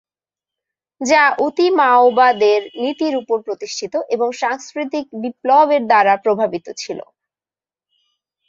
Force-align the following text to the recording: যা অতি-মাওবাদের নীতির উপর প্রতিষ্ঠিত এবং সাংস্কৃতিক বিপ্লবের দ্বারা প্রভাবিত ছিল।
যা 1.01 1.23
অতি-মাওবাদের 1.45 2.61
নীতির 2.83 3.13
উপর 3.17 3.37
প্রতিষ্ঠিত 3.47 3.93
এবং 4.15 4.27
সাংস্কৃতিক 4.41 5.05
বিপ্লবের 5.21 5.81
দ্বারা 5.87 6.13
প্রভাবিত 6.23 6.67
ছিল। 6.77 6.99